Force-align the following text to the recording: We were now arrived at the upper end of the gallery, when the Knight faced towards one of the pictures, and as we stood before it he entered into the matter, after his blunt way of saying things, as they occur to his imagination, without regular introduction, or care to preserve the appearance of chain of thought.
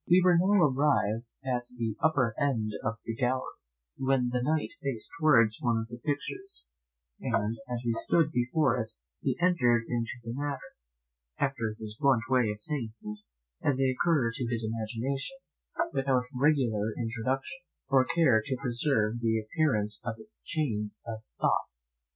We 0.09 0.19
were 0.25 0.35
now 0.35 0.63
arrived 0.63 1.25
at 1.45 1.65
the 1.77 1.95
upper 2.01 2.33
end 2.39 2.71
of 2.83 2.95
the 3.05 3.13
gallery, 3.13 3.53
when 3.97 4.29
the 4.29 4.41
Knight 4.41 4.69
faced 4.81 5.11
towards 5.19 5.61
one 5.61 5.77
of 5.77 5.89
the 5.89 5.99
pictures, 5.99 6.65
and 7.19 7.59
as 7.69 7.83
we 7.85 7.93
stood 7.93 8.31
before 8.31 8.81
it 8.81 8.89
he 9.21 9.37
entered 9.39 9.83
into 9.87 10.13
the 10.23 10.33
matter, 10.33 10.73
after 11.37 11.75
his 11.77 11.97
blunt 11.99 12.23
way 12.29 12.49
of 12.49 12.61
saying 12.63 12.93
things, 12.99 13.29
as 13.61 13.77
they 13.77 13.91
occur 13.91 14.31
to 14.33 14.47
his 14.49 14.67
imagination, 14.67 15.37
without 15.93 16.23
regular 16.33 16.91
introduction, 16.97 17.59
or 17.87 18.03
care 18.05 18.41
to 18.43 18.57
preserve 18.59 19.19
the 19.19 19.39
appearance 19.39 20.01
of 20.03 20.15
chain 20.43 20.93
of 21.05 21.19
thought. 21.39 21.67